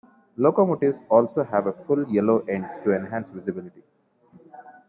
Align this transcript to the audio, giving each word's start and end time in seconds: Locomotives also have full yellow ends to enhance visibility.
Locomotives 0.37 0.97
also 1.11 1.43
have 1.43 1.71
full 1.85 2.11
yellow 2.11 2.39
ends 2.47 2.71
to 2.83 2.91
enhance 2.95 3.29
visibility. 3.29 3.83